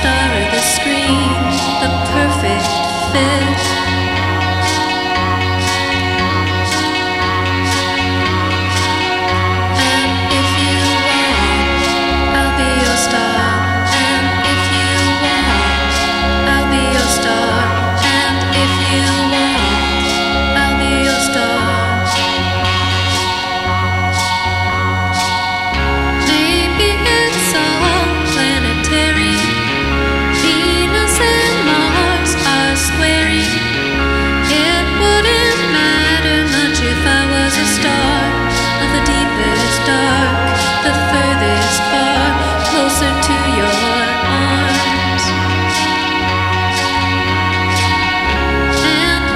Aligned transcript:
star 0.00 0.30
of 0.40 0.50
the 0.52 0.60
screen, 0.60 1.30
the 1.82 1.90
perfect 2.12 2.68
fit. 3.12 3.57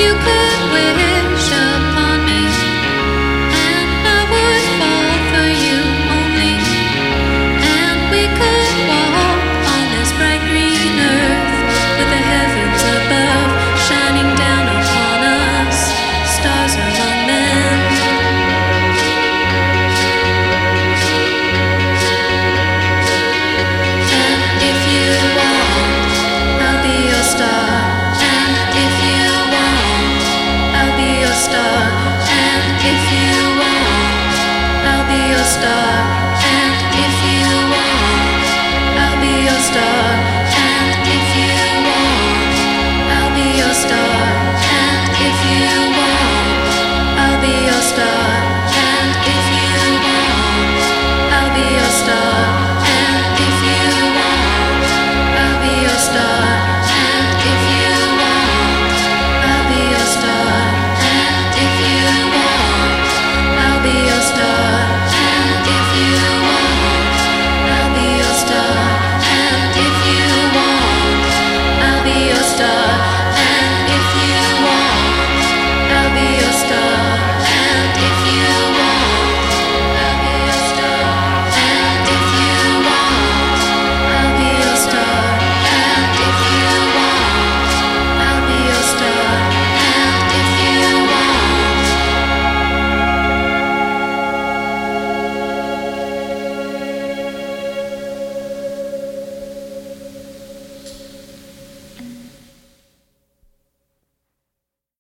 You 0.03 0.15
could 0.15 0.73
win. 0.73 1.12
stars. 35.53 35.92